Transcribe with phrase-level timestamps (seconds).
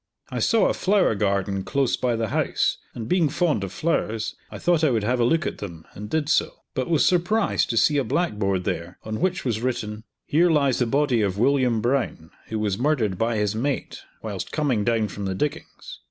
[0.31, 4.57] I saw a flower garden close by the house, and being fond of flowers, I
[4.57, 7.77] thought I would have a look at them, and did so; but was surprised to
[7.77, 12.31] see a blackboard there, on which was written "Here lies the body of William Brown,
[12.47, 15.99] who was murdered by his mate whilst coming down from the diggings.